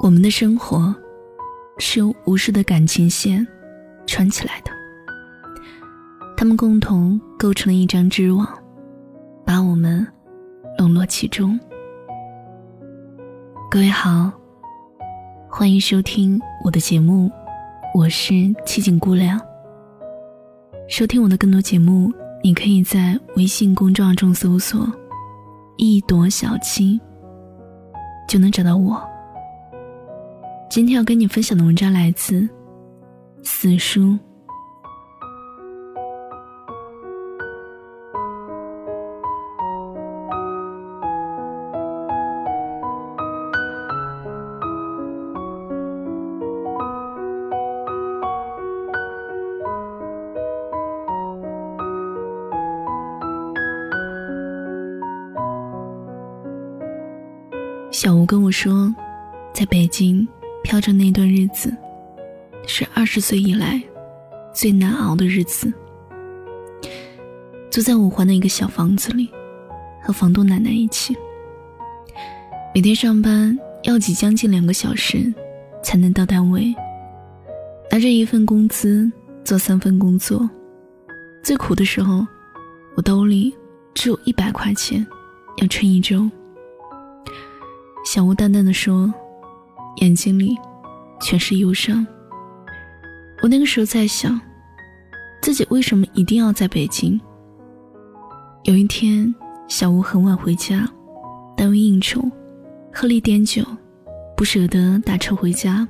[0.00, 0.94] 我们的生活
[1.78, 3.44] 是由无数的感情线
[4.06, 4.70] 串起来的，
[6.36, 8.46] 他们共同构成了一张织网，
[9.44, 10.06] 把我们
[10.78, 11.58] 笼络其中。
[13.68, 14.30] 各位好，
[15.50, 17.28] 欢迎收听我的节目，
[17.92, 18.32] 我是
[18.64, 19.38] 七景姑娘。
[20.88, 24.86] 收听我的更多节目，你可以在微信公众号中搜索
[25.76, 27.00] “一朵小七”，
[28.28, 29.02] 就能找到我。
[30.70, 32.46] 今天要跟你分享的文章来自
[33.42, 34.16] 四叔。
[57.90, 58.94] 小吴跟我说，
[59.52, 60.28] 在北京。
[60.68, 61.74] 飘着那段日子，
[62.66, 63.82] 是二十岁以来
[64.52, 65.72] 最难熬的日子。
[67.70, 69.30] 住在五环的一个小房子里，
[70.02, 71.16] 和房东奶奶一起，
[72.74, 75.32] 每天上班要挤将近两个小时
[75.82, 76.74] 才能到单位，
[77.90, 79.10] 拿着一份工资
[79.42, 80.46] 做三份工作。
[81.42, 82.26] 最苦的时候，
[82.94, 83.56] 我兜里
[83.94, 85.06] 只有一百块钱，
[85.62, 86.30] 要撑一周。
[88.04, 89.10] 小吴淡淡的说。
[90.00, 90.56] 眼睛里
[91.20, 92.06] 全是忧伤。
[93.42, 94.40] 我那个时候在想，
[95.40, 97.20] 自己为什么一定要在北京？
[98.64, 99.32] 有一天，
[99.68, 100.88] 小吴很晚回家，
[101.56, 102.22] 单位应酬，
[102.92, 103.64] 喝了一点酒，
[104.36, 105.86] 不舍得打车回家，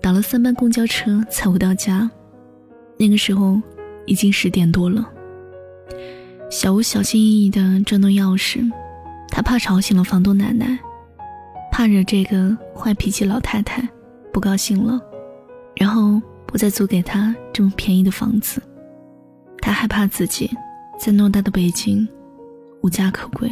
[0.00, 2.08] 打了三班公交车才回到家。
[2.98, 3.60] 那个时候
[4.06, 5.08] 已经十点多了。
[6.50, 8.70] 小吴小心翼翼地转动钥匙，
[9.28, 10.78] 他怕吵醒了房东奶奶。
[11.78, 13.88] 怕惹这个坏脾气老太太
[14.32, 15.00] 不高兴了，
[15.76, 18.60] 然后不再租给他这么便宜的房子。
[19.60, 20.50] 他害怕自己
[20.98, 22.04] 在偌大的北京
[22.82, 23.48] 无家可归。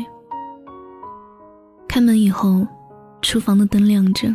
[1.86, 2.66] 开门以后，
[3.22, 4.34] 厨房的灯亮着，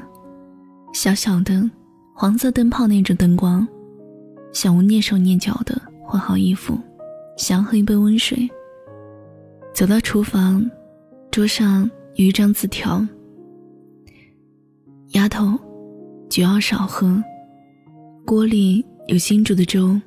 [0.93, 1.69] 小小的
[2.15, 3.67] 黄色灯泡那种灯光。
[4.53, 6.79] 小吴蹑手蹑脚的换好衣服，
[7.35, 8.49] 想要喝一杯温水。
[9.73, 10.65] 走到厨房，
[11.29, 13.05] 桌上有一张字条。
[15.11, 15.59] 丫头，
[16.29, 17.21] 酒要少喝。
[18.25, 19.99] 锅里有新煮的粥，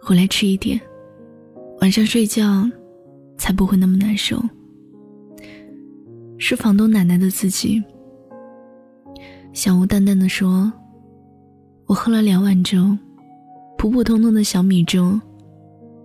[0.00, 0.80] 回来吃一点，
[1.80, 2.64] 晚上睡觉
[3.36, 4.40] 才不会那么难受。
[6.38, 7.82] 是房东奶奶的自己。
[9.52, 10.72] 小吴淡淡的说
[11.86, 12.96] ：“我喝了两碗粥，
[13.76, 15.20] 普普通通的小米粥，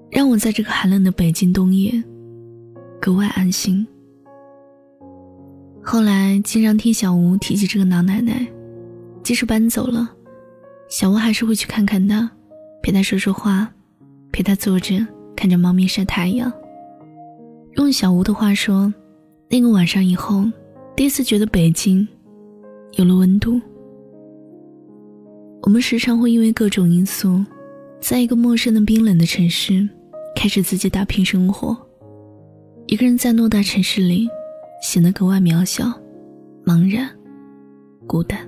[0.09, 1.92] 让我在这个寒冷的北京冬夜
[3.00, 3.86] 格外安心。”
[5.88, 8.46] 后来经常听小吴提起这个老奶奶，
[9.22, 10.09] 即使搬走了，
[10.90, 12.28] 小吴还是会去看看她，
[12.81, 13.72] 陪她说说话，
[14.31, 14.95] 陪她坐着
[15.35, 16.51] 看着猫咪晒太阳。
[17.75, 18.91] 用小吴的话说，
[19.47, 20.44] 那个晚上以后，
[20.95, 22.06] 第一次觉得北京
[22.94, 23.62] 有了温度。
[25.62, 27.45] 我们时常会因为各种因素，
[28.01, 29.88] 在一个陌生的冰冷的城市，
[30.35, 31.78] 开始自己打拼生活。
[32.88, 34.28] 一个人在偌大城市里。
[34.85, 35.85] 显得格外渺小、
[36.63, 37.09] 茫然、
[38.06, 38.40] 孤单。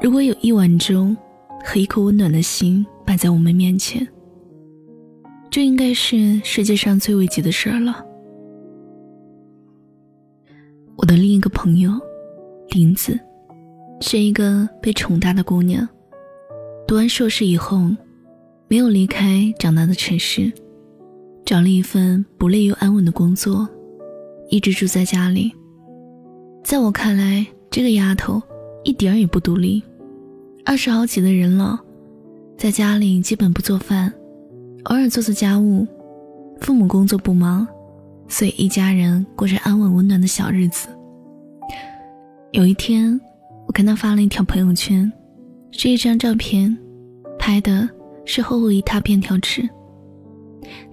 [0.00, 1.14] 如果有一碗粥
[1.64, 4.06] 和一颗温暖的心摆在我们面前，
[5.50, 8.00] 这应该是世界上最危急的事儿了。
[10.94, 11.90] 我的另一个朋友
[12.68, 13.18] 林子，
[14.00, 15.86] 是一个被宠大的姑娘。
[16.86, 17.90] 读完硕士以后，
[18.68, 20.52] 没有离开长大的城市，
[21.44, 23.68] 找了一份不累又安稳的工作。
[24.48, 25.52] 一直住在家里，
[26.62, 28.40] 在我看来，这个丫头
[28.84, 29.82] 一点儿也不独立。
[30.64, 31.80] 二十好几的人了，
[32.56, 34.12] 在家里基本不做饭，
[34.84, 35.86] 偶尔做做家务。
[36.60, 37.66] 父母工作不忙，
[38.28, 40.88] 所以一家人过着安稳温暖的小日子。
[42.52, 43.20] 有一天，
[43.66, 45.12] 我看她发了一条朋友圈，
[45.72, 46.74] 是一张照片，
[47.38, 47.88] 拍的
[48.24, 49.68] 是厚厚一沓便条纸。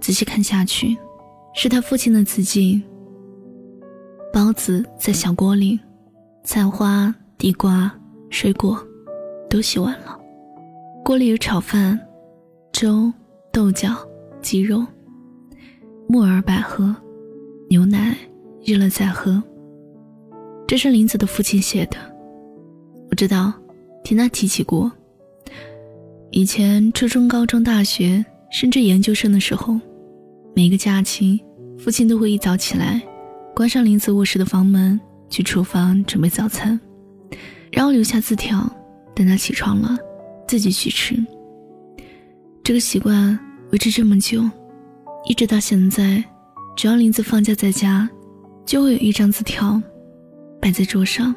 [0.01, 0.97] 仔细看下去，
[1.53, 2.81] 是他父亲的字迹。
[4.33, 5.77] 包子在小锅里，
[6.45, 7.91] 菜花、地瓜、
[8.29, 8.81] 水果
[9.49, 10.17] 都洗完了。
[11.03, 11.99] 锅里有炒饭、
[12.71, 13.11] 粥、
[13.51, 13.89] 豆角、
[14.41, 14.85] 鸡肉、
[16.07, 16.95] 木耳百合、
[17.69, 18.15] 牛奶，
[18.63, 19.43] 热了再喝。
[20.65, 21.97] 这是林子的父亲写的，
[23.09, 23.51] 我知道，
[24.01, 24.89] 听他提起过。
[26.31, 29.77] 以前初中、高中、大学，甚至研究生的时候，
[30.55, 31.43] 每个假期，
[31.77, 33.01] 父亲都会一早起来。
[33.55, 34.99] 关上林子卧室的房门，
[35.29, 36.79] 去厨房准备早餐，
[37.71, 38.69] 然后留下字条，
[39.13, 39.97] 等他起床了
[40.47, 41.15] 自己去吃。
[42.63, 43.37] 这个习惯
[43.71, 44.43] 维持这么久，
[45.25, 46.23] 一直到现在，
[46.75, 48.09] 只要林子放假在家，
[48.65, 49.81] 就会有一张字条
[50.61, 51.35] 摆在桌上。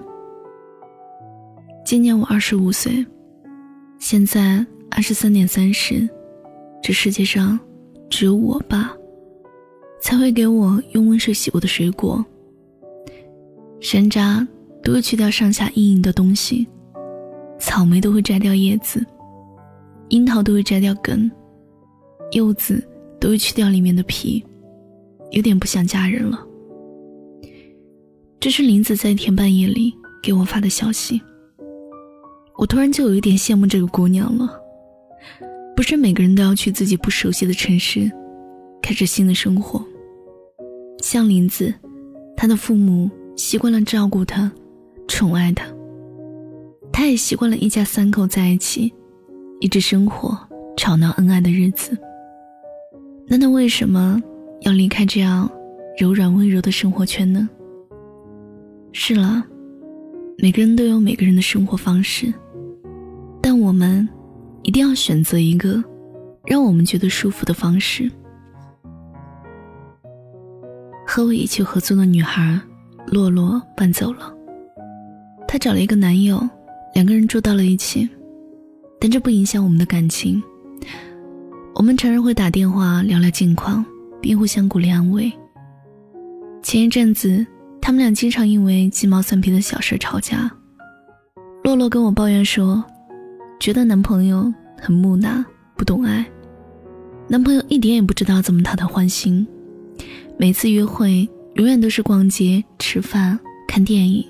[1.84, 3.04] 今年我二十五岁，
[3.98, 6.08] 现在二十三点三十，
[6.82, 7.58] 这世界上
[8.08, 8.94] 只有我爸
[10.04, 12.22] 才会给我用温水洗过的水果。
[13.80, 14.46] 山楂
[14.82, 16.66] 都会去掉上下硬硬的东西，
[17.58, 19.02] 草莓都会摘掉叶子。
[20.10, 21.30] 樱桃都会摘掉根，
[22.32, 22.86] 柚子
[23.18, 24.44] 都会去掉里面的皮，
[25.30, 26.46] 有点不想嫁人了。
[28.38, 29.90] 这是林子在一天半夜里
[30.22, 31.18] 给我发的消息，
[32.58, 34.50] 我突然就有一点羡慕这个姑娘了。
[35.74, 38.12] 不是每个人都要去自己不熟悉的城市，
[38.82, 39.82] 开始新的生活。
[41.00, 41.72] 像林子，
[42.36, 44.50] 他的父母习惯了照顾他，
[45.08, 45.66] 宠爱他。
[46.92, 48.92] 他也习惯了一家三口在一起。
[49.60, 50.36] 一直生活
[50.76, 51.96] 吵闹恩爱的日子，
[53.26, 54.20] 那他为什么
[54.60, 55.50] 要离开这样
[55.96, 57.48] 柔软温柔的生活圈呢？
[58.92, 59.42] 是了，
[60.36, 62.30] 每个人都有每个人的生活方式，
[63.40, 64.06] 但我们
[64.64, 65.82] 一定要选择一个
[66.44, 68.10] 让我们觉得舒服的方式。
[71.14, 72.60] 和我一起合租的女孩
[73.06, 74.34] 洛洛搬走了，
[75.46, 76.42] 她找了一个男友，
[76.92, 78.08] 两个人住到了一起。
[79.00, 80.42] 但这不影响我们的感情。
[81.76, 83.84] 我们常常会打电话聊聊近况，
[84.20, 85.32] 并互相鼓励安慰。
[86.64, 87.46] 前一阵子，
[87.80, 90.50] 他们俩经常因为鸡毛蒜皮的小事吵架。
[91.62, 92.84] 洛洛跟我抱怨说，
[93.60, 95.44] 觉得男朋友很木讷，
[95.76, 96.26] 不懂爱。
[97.28, 99.46] 男朋友一点也不知道怎么讨她欢心，
[100.36, 103.38] 每次约会永远都是逛街、吃饭、
[103.68, 104.24] 看电影，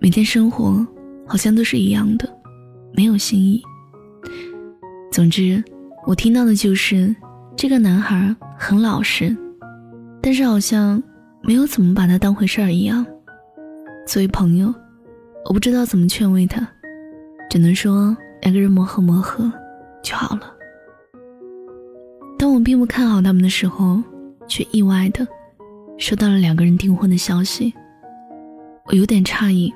[0.00, 0.86] 每天生活
[1.26, 2.28] 好像都是一样的，
[2.94, 3.60] 没有新意。
[5.10, 5.62] 总之，
[6.06, 7.14] 我听到的就是
[7.56, 9.36] 这个男孩很老实，
[10.22, 11.02] 但是好像
[11.42, 13.04] 没有怎么把他当回事儿一样。
[14.06, 14.72] 作为朋友，
[15.46, 16.66] 我不知道怎么劝慰他，
[17.50, 19.50] 只能说两个人磨合磨合
[20.00, 20.54] 就好了。
[22.38, 24.00] 当我并不看好他们的时候，
[24.48, 25.26] 却意外的
[25.98, 27.72] 收到了两个人订婚的消息，
[28.86, 29.72] 我有点诧异。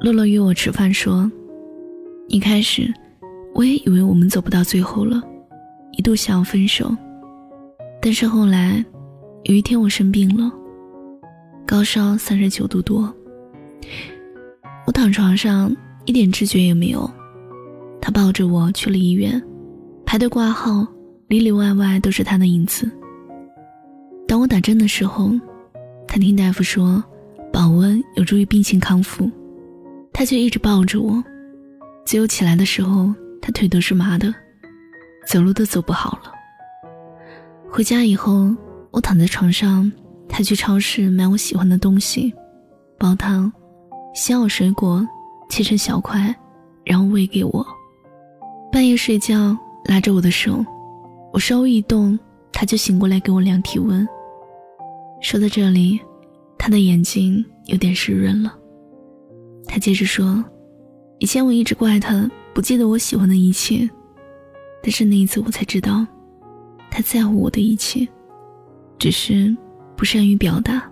[0.00, 1.30] 洛洛约我吃饭说，
[2.28, 2.92] 一开始。
[3.52, 5.20] 我也以为我们走不到最后了，
[5.98, 6.96] 一度想要分手。
[8.00, 8.82] 但是后来，
[9.42, 10.50] 有一天我生病了，
[11.66, 13.12] 高烧三十九度多。
[14.86, 17.10] 我躺床上一点知觉也没有，
[18.00, 19.42] 他抱着我去了医院，
[20.06, 20.86] 排队挂号，
[21.26, 22.88] 里里外外都是他的影子。
[24.30, 25.32] 当我打针的时候，
[26.06, 27.02] 他听大夫说
[27.52, 29.28] 保温有助于病情康复，
[30.12, 31.20] 他却一直抱着我。
[32.06, 33.12] 只有起来的时候。
[33.42, 34.32] 他腿都是麻的，
[35.26, 36.30] 走路都走不好了。
[37.70, 38.54] 回家以后，
[38.90, 39.90] 我躺在床上，
[40.28, 42.32] 他去超市买我喜欢的东西，
[42.98, 43.50] 煲汤，
[44.14, 45.04] 削好水果，
[45.48, 46.32] 切成小块，
[46.84, 47.66] 然后喂给我。
[48.70, 50.62] 半夜睡觉，拉着我的手，
[51.32, 52.16] 我稍微一动，
[52.52, 54.06] 他就醒过来给我量体温。
[55.20, 56.00] 说到这里，
[56.58, 58.56] 他的眼睛有点湿润了。
[59.66, 60.44] 他接着说
[61.20, 63.88] ：“以前我一直怪他。”不记得我喜欢的一切，
[64.82, 66.04] 但是那一次我才知道，
[66.90, 68.06] 他在乎我的一切，
[68.98, 69.56] 只是
[69.96, 70.82] 不善于表达。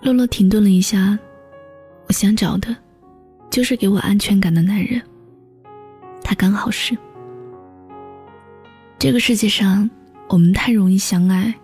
[0.00, 1.18] 洛洛停顿了一下，
[2.06, 2.74] 我想找的，
[3.50, 5.00] 就是给我安全感的男人。
[6.22, 6.96] 他刚好是。
[8.98, 9.88] 这个世界上，
[10.30, 11.54] 我们太容易相爱，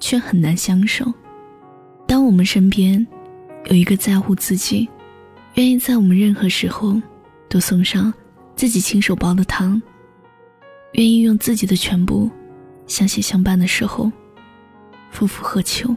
[0.00, 1.04] 却很难相守。
[2.06, 3.06] 当我们身边
[3.66, 4.88] 有一个在乎自己，
[5.54, 7.00] 愿意在我们任何时候。
[7.52, 8.14] 都送上
[8.54, 9.82] 自己亲手煲的汤，
[10.92, 12.30] 愿意用自己的全部
[12.86, 14.08] 相携相伴的时候，
[15.10, 15.92] 夫复何求？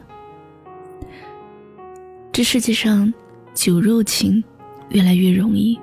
[2.32, 3.14] 这世界上
[3.54, 4.42] 酒肉情
[4.88, 5.78] 越来越容易，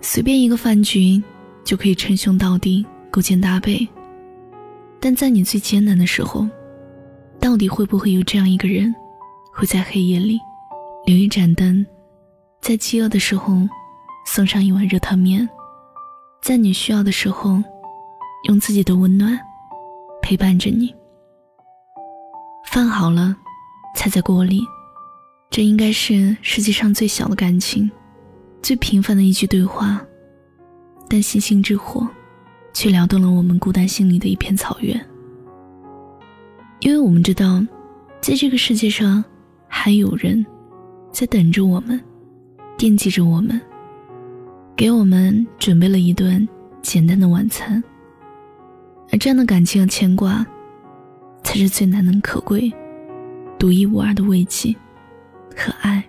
[0.00, 1.22] 随便一个饭局
[1.64, 3.86] 就可以称兄道弟、勾肩搭背。
[4.98, 6.48] 但在你最艰难的时候，
[7.42, 8.94] 到底会不会有这样一个人，
[9.52, 10.38] 会在黑夜里
[11.04, 11.84] 留一盏灯，
[12.60, 13.68] 在饥饿的时候？
[14.24, 15.46] 送上一碗热汤面，
[16.40, 17.60] 在你需要的时候，
[18.46, 19.36] 用自己的温暖
[20.22, 20.94] 陪伴着你。
[22.70, 23.34] 饭好了，
[23.96, 24.62] 菜在锅里，
[25.50, 27.90] 这应该是世界上最小的感情，
[28.62, 30.00] 最平凡的一句对话，
[31.08, 32.06] 但星星之火，
[32.72, 35.11] 却撩动了我们孤单心里的一片草原。
[36.84, 37.64] 因为我们知道，
[38.20, 39.24] 在这个世界上，
[39.68, 40.44] 还有人
[41.12, 42.00] 在等着我们。
[42.76, 43.60] 惦记着我们，
[44.74, 46.46] 给我们准备了一顿
[46.82, 47.80] 简单的晚餐。
[49.12, 50.44] 而这样的感情和牵挂，
[51.44, 52.72] 才是最难能可贵、
[53.60, 54.74] 独一无二的慰藉
[55.56, 56.02] 和爱。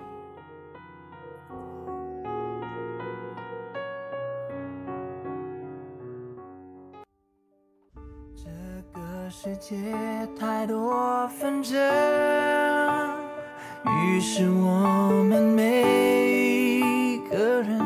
[9.36, 9.76] 世界
[10.40, 11.76] 太多纷争，
[13.84, 17.80] 于是我们每个人。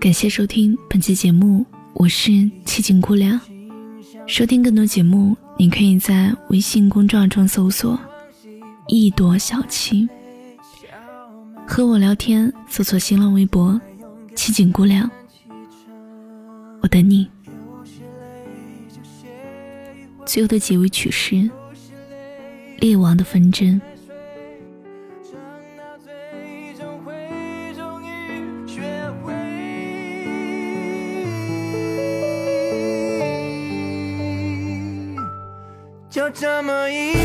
[0.00, 2.32] 感谢收听本期节目，我是
[2.64, 3.38] 七景姑娘。
[4.26, 8.00] 收听更多节目，你可以在微信公众号中搜索
[8.88, 10.08] “一朵小七”，
[11.68, 13.78] 和我聊天，搜索新浪微博
[14.34, 15.08] “七景姑娘”，
[16.86, 17.28] 我等你。
[20.24, 21.34] 最后的结尾曲是
[22.78, 23.80] 《列王的纷争》。
[36.08, 37.15] 就这么一。